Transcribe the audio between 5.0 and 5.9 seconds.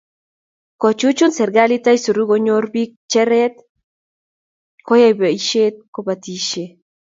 boisietab